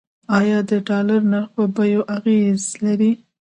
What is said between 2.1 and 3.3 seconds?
اغیز لري؟